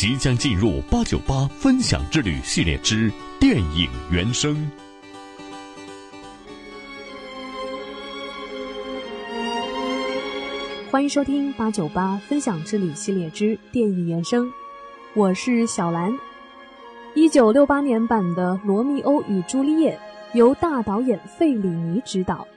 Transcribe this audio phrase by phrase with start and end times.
[0.00, 4.56] 即将进入八九八分享之旅系列之电影原声。
[10.90, 14.50] 欢迎收听八九八分享之旅系列之电影原声，
[15.12, 16.10] 我是小兰。
[17.14, 20.00] 一九六八年版的《罗密欧与朱丽叶》
[20.34, 22.48] 由大导演费里尼执导，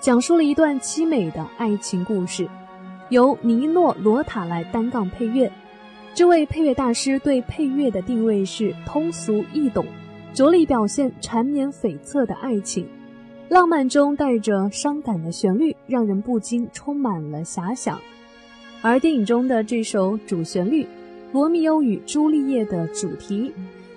[0.00, 2.48] 讲述了一段凄美的爱情故事，
[3.10, 5.48] 由尼诺·罗塔来单杠配乐。
[6.14, 9.84] 这位配乐大师对配乐的定位是通俗易懂，
[10.32, 12.86] 着力表现缠绵悱恻的爱情，
[13.48, 18.00] 浪漫中带着伤感的旋律，让人不禁充满了遐想。
[18.80, 20.84] 而电影中的这首主旋律
[21.32, 23.52] 《罗密欧与朱丽叶》的主题，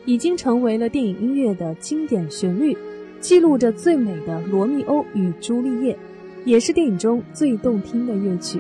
[0.06, 2.76] 已经成为了电影音乐的经典旋律，
[3.20, 5.96] 记录着最美的罗密欧与朱丽叶，
[6.46, 8.59] 也是电影中最动听的乐曲。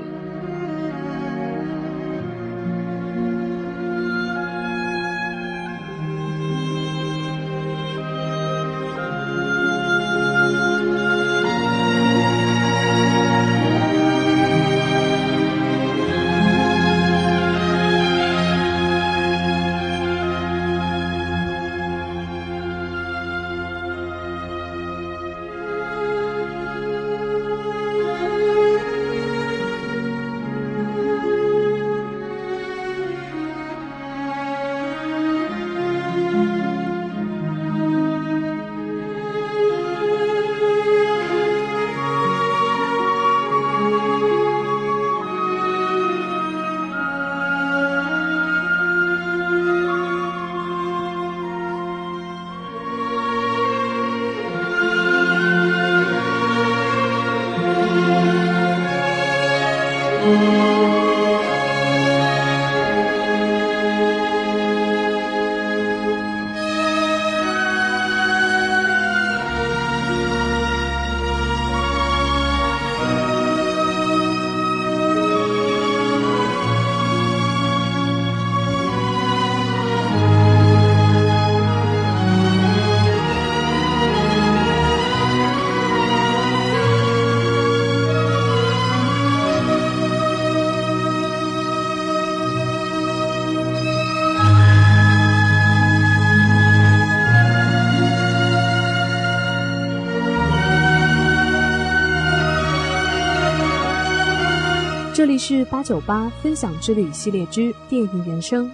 [105.17, 108.71] 这里是八九八分享之旅系列之电影原声，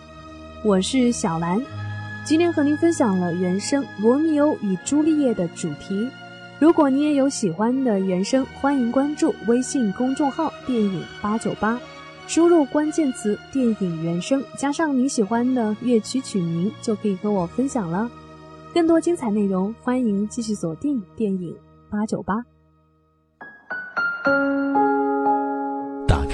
[0.62, 1.64] 我是小兰，
[2.26, 6.06] 今天和您分享了原声《罗密欧与朱丽叶》的主题。
[6.60, 11.80] 如果你也有喜欢的原声，欢迎关注微信公众号“电影八九八”，
[12.28, 18.12] 输入关键词“电影原声”加上你喜欢的乐曲曲名，就可以和我分享了。
[18.74, 21.56] 更多精彩内容，欢迎继续锁定电影
[21.90, 22.44] 八九八。